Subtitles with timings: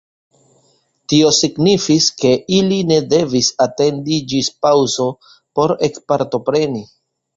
[1.11, 5.07] Tio signifis, ke ili ne devis atendi ĝis paŭzo
[5.59, 6.83] por ekpartopreni.